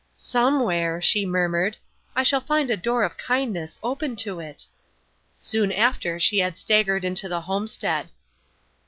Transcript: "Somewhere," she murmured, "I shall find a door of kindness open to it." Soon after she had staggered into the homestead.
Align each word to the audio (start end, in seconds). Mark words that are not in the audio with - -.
"Somewhere," 0.13 0.99
she 0.99 1.27
murmured, 1.27 1.77
"I 2.15 2.23
shall 2.23 2.41
find 2.41 2.71
a 2.71 2.75
door 2.75 3.03
of 3.03 3.19
kindness 3.19 3.77
open 3.83 4.15
to 4.15 4.39
it." 4.39 4.65
Soon 5.37 5.71
after 5.71 6.19
she 6.19 6.39
had 6.39 6.57
staggered 6.57 7.05
into 7.05 7.29
the 7.29 7.41
homestead. 7.41 8.09